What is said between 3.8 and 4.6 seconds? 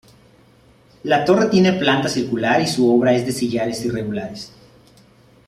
irregulares.